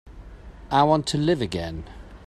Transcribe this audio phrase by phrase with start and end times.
[0.71, 1.83] I want to live again.